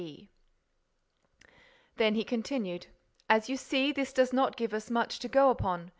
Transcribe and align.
e 0.03 0.27
Then 1.97 2.15
he 2.15 2.23
continued: 2.23 2.87
"As 3.29 3.49
you 3.49 3.55
see, 3.55 3.91
this 3.91 4.11
does 4.11 4.33
not 4.33 4.57
give 4.57 4.73
us 4.73 4.89
much 4.89 5.19
to 5.19 5.27
go 5.27 5.51
upon. 5.51 5.89